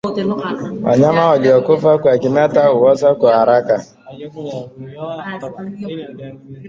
Wanyama 0.83 1.27
waliokufa 1.27 1.97
kwa 1.97 2.17
kimeta 2.17 2.67
huoza 2.67 3.15
kwa 3.15 3.35
haraka 3.35 3.85